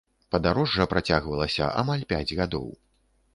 [0.35, 2.67] Падарожжа працягвалася амаль пяць гадоў.